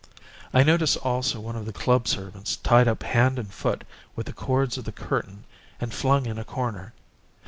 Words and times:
I 0.51 0.63
noticed 0.63 0.97
also 0.97 1.39
one 1.39 1.55
of 1.55 1.67
the 1.67 1.71
club 1.71 2.07
servants 2.07 2.55
tied 2.55 2.87
up 2.87 3.03
hand 3.03 3.37
and 3.37 3.53
foot 3.53 3.83
with 4.15 4.25
the 4.25 4.33
cords 4.33 4.79
of 4.79 4.85
the 4.85 4.91
curtain 4.91 5.43
and 5.79 5.93
flung 5.93 6.25
in 6.25 6.39
a 6.39 6.43
corner. 6.43 6.93